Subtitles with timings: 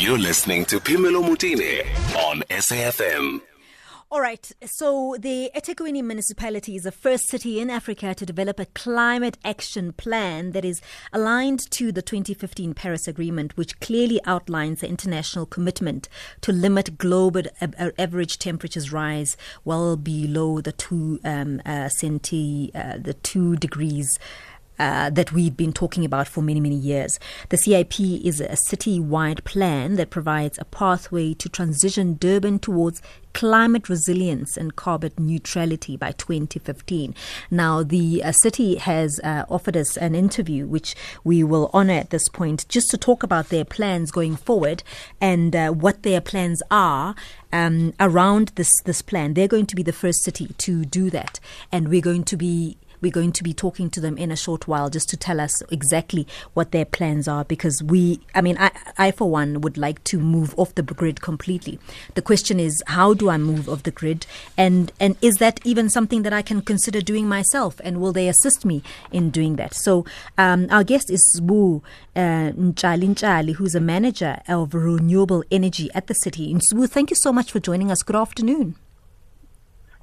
[0.00, 1.82] You're listening to Phemelo Motene
[2.14, 3.40] on SAFM.
[4.12, 4.50] All right.
[4.64, 9.92] So the eThekwini municipality is the first city in Africa to develop a climate action
[9.92, 10.80] plan that is
[11.12, 16.08] aligned to the 2015 Paris Agreement, which clearly outlines the international commitment
[16.42, 23.14] to limit global average temperatures rise well below the two um, uh, centi, uh, the
[23.14, 24.16] two degrees
[24.78, 27.18] uh, that we've been talking about for many, many years.
[27.48, 33.02] The CAP is a city wide plan that provides a pathway to transition Durban towards
[33.38, 37.14] climate resilience and carbon neutrality by 2015.
[37.50, 42.10] Now, the uh, city has uh, offered us an interview, which we will honor at
[42.10, 44.82] this point, just to talk about their plans going forward
[45.20, 47.14] and uh, what their plans are
[47.52, 49.34] um, around this, this plan.
[49.34, 51.38] They're going to be the first city to do that,
[51.70, 54.68] and we're going to be we're going to be talking to them in a short
[54.68, 58.70] while just to tell us exactly what their plans are because we, I mean, I,
[58.96, 61.78] I for one would like to move off the grid completely.
[62.14, 64.26] The question is, how do I move off the grid?
[64.56, 67.80] And, and is that even something that I can consider doing myself?
[67.84, 69.74] And will they assist me in doing that?
[69.74, 70.04] So,
[70.36, 71.82] um, our guest is Sbu
[72.16, 76.54] uh, Nchali who's a manager of renewable energy at the city.
[76.54, 78.02] Sbu, thank you so much for joining us.
[78.02, 78.76] Good afternoon.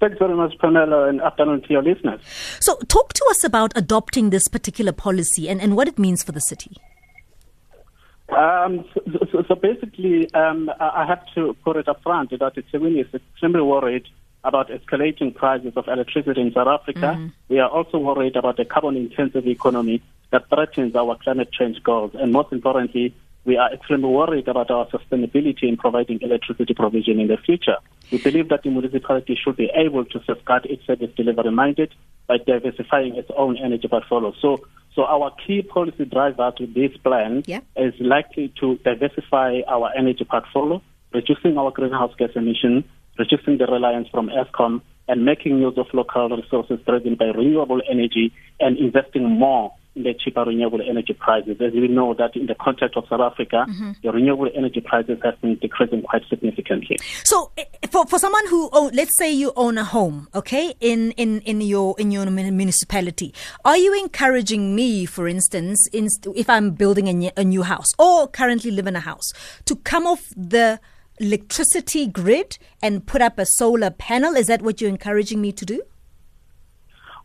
[0.00, 2.20] Thanks very much, Phemelo, and afternoon to your listeners.
[2.60, 6.32] So, talk to us about adopting this particular policy and, and what it means for
[6.32, 6.76] the city.
[8.28, 13.04] Um, so, so, so, basically, um, I have to put it up front that Ethekwini
[13.04, 14.06] is extremely worried
[14.44, 17.16] about escalating prices of electricity in South Africa.
[17.16, 17.26] Mm-hmm.
[17.48, 22.12] We are also worried about the carbon intensive economy that threatens our climate change goals.
[22.14, 23.14] And most importantly,
[23.48, 27.78] we are extremely worried about our sustainability in providing electricity provision in the future.
[28.12, 31.92] We believe that the municipality should be able to safeguard its service delivery mandate
[32.26, 34.34] by diversifying its own energy portfolio.
[34.42, 34.58] So,
[34.94, 37.60] so our key policy driver to this plan yeah.
[37.74, 40.82] is likely to diversify our energy portfolio,
[41.14, 42.84] reducing our greenhouse gas emission,
[43.18, 48.30] reducing the reliance from Eskom, and making use of local resources driven by renewable energy
[48.60, 49.72] and investing more
[50.02, 51.56] the cheaper renewable energy prices.
[51.60, 53.92] As we know that in the context of South Africa, mm-hmm.
[54.02, 56.96] the renewable energy prices have been decreasing quite significantly.
[57.24, 61.12] So, eh, for, for someone who, own, let's say you own a home, okay, in,
[61.12, 66.72] in, in your in your municipality, are you encouraging me, for instance, in, if I'm
[66.72, 69.32] building a, a new house or currently live in a house,
[69.64, 70.80] to come off the
[71.20, 74.34] electricity grid and put up a solar panel?
[74.34, 75.82] Is that what you're encouraging me to do?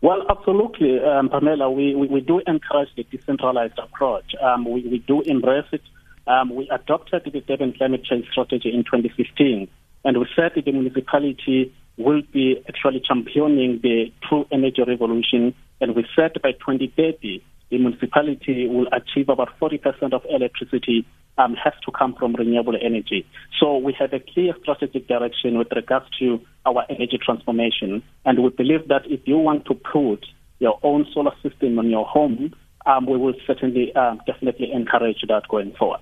[0.03, 1.73] Well, absolutely, um, Phemelo.
[1.73, 4.35] We, we, we, do encourage the decentralized approach.
[4.35, 5.81] Um, we, we do embrace it.
[6.27, 9.69] Um, we adopted the Durban Climate Change Strategy in 2015,
[10.03, 15.55] and we said that the municipality will be actually championing the true energy revolution.
[15.79, 21.05] And we said by 2030, the municipality will achieve about 40% of electricity
[21.37, 23.25] um, has to come from renewable energy.
[23.59, 28.03] So we have a clear strategic direction with regards to our energy transformation.
[28.25, 30.25] And we believe that if you want to put
[30.59, 32.53] your own solar system on your home,
[32.85, 35.99] um, we will certainly um, definitely encourage that going forward.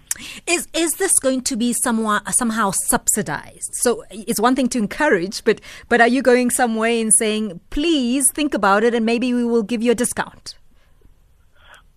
[0.47, 3.69] Is is this going to be somewhat somehow subsidized?
[3.73, 7.59] So it's one thing to encourage, but but are you going some way in saying,
[7.69, 10.55] please think about it, and maybe we will give you a discount?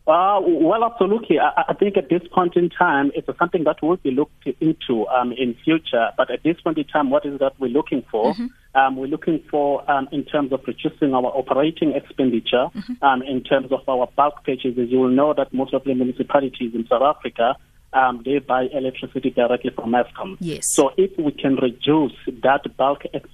[0.06, 1.38] Uh, well, absolutely.
[1.38, 5.06] I, I, think at this point in time, it's something that will be looked into
[5.08, 6.10] um, in future.
[6.18, 8.34] But at this point in time, what is that we're looking for?
[8.34, 8.78] Mm-hmm.
[8.78, 13.02] Um, we're looking for, um, in terms of reducing our operating expenditure, mm-hmm.
[13.02, 14.90] Um, in terms of our bulk purchases.
[14.90, 17.56] You will know that most of the municipalities in South Africa
[17.94, 20.36] um, they buy electricity directly from Eskom.
[20.40, 20.74] Yes.
[20.74, 22.12] So if we can reduce
[22.42, 23.28] that bulk ex-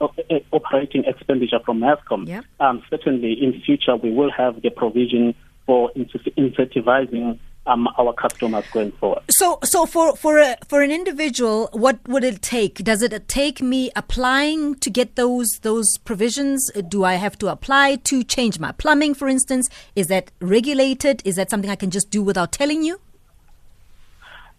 [0.53, 2.45] operating expenditure from Eskom, yep.
[2.61, 5.35] um, certainly in future we will have the provision
[5.67, 9.23] for incentivizing um, our customers going forward.
[9.31, 12.77] So, so for for a, for an individual, what would it take?
[12.77, 16.71] Does it take me applying to get those those provisions?
[16.89, 19.69] Do I have to apply to change my plumbing, for instance?
[19.95, 21.23] Is that regulated?
[21.25, 23.01] Is that something I can just do without telling you?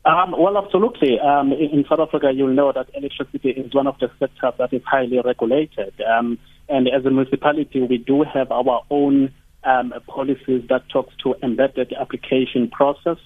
[0.04, 1.20] Um, well, absolutely.
[1.20, 4.74] Um, in, in, South Africa, you'll know that electricity is one of the sectors that
[4.74, 5.94] is highly regulated.
[6.02, 6.40] Um,
[6.70, 9.32] and as a municipality, we do have our own
[9.64, 13.18] um, policies that talks to embedded application process.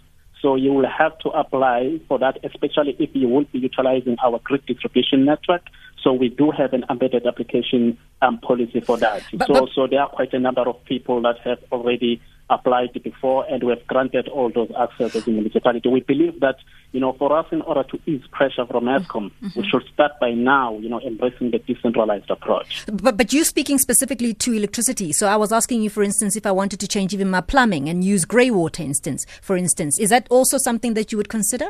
[0.42, 4.40] So you will have to apply for that, especially if you will be utilizing our
[4.44, 5.64] grid distribution network.
[6.01, 9.24] So we do have an embedded application um, policy for that.
[9.33, 12.94] But, so, but, so there are quite a number of people that have already applied
[13.03, 15.89] before, and we have granted all those access as a municipality.
[15.89, 16.57] We believe that,
[16.92, 19.59] you know, for us, in order to ease pressure from Eskom, mm-hmm.
[19.59, 22.86] we should start by now, you know, embracing the decentralized approach.
[22.86, 25.12] But, but you speaking specifically to electricity.
[25.12, 27.89] So I was asking you, for instance, if I wanted to change even my plumbing
[27.89, 31.69] and use grey water, instance, for instance, is that also something that you would consider?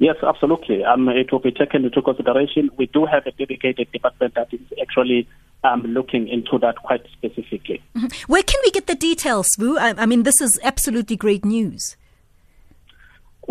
[0.00, 0.82] Yes, absolutely.
[0.82, 2.70] Um, it will be taken into consideration.
[2.78, 5.28] We do have a dedicated department that is actually
[5.62, 7.82] um, looking into that quite specifically.
[7.94, 8.32] Mm-hmm.
[8.32, 9.78] Where can we get the details, Sbu?
[9.78, 11.98] I, I mean, this is absolutely great news.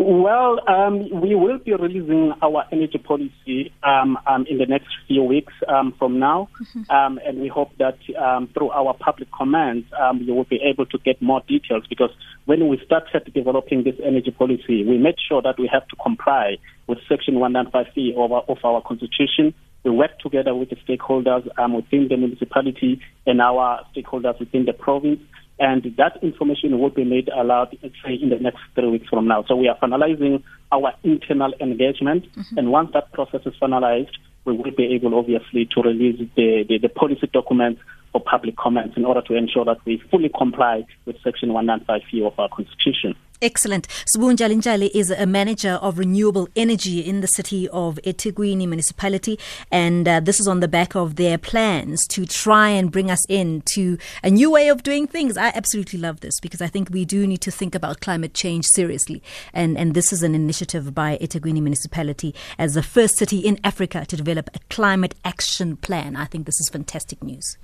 [0.02, 5.24] Well, um, we will be releasing our energy policy um, um, in the next few
[5.24, 6.90] weeks um, from now, mm-hmm.
[6.90, 9.90] Um, and we hope that um, through our public comments,
[10.22, 11.84] you will be able to get more details.
[11.90, 12.12] Because
[12.46, 16.56] when we started developing this energy policy, we made sure that we have to comply
[16.88, 19.54] with Section 195C of our, of our Constitution.
[19.84, 21.44] We work together with the stakeholders
[21.76, 25.20] within the municipality and our stakeholders within the province
[25.60, 29.44] and that information will be made allowed, say, in the next three weeks from now.
[29.48, 32.58] So we are finalizing our internal engagement, mm-hmm.
[32.58, 34.16] and once that process is finalized,
[34.46, 38.98] we will be able, obviously, to release the, the, the policy documents for public comments
[38.98, 43.16] in order to ensure that we fully comply with Section 195 of our Constitution.
[43.42, 43.88] Excellent.
[44.14, 49.40] Sbu Ntshalintshali is a manager of renewable energy in the city of eThekwini municipality,
[49.72, 53.26] and uh, this is on the back of their plans to try and bring us
[53.30, 55.38] in to a new way of doing things.
[55.38, 58.66] I absolutely love this because I think we do need to think about climate change
[58.66, 59.24] seriously,
[59.54, 64.06] and and this is an initiative by eThekwini municipality as the first city in Africa
[64.06, 66.18] to develop a climate action plan.
[66.18, 67.58] I think this is fantastic news.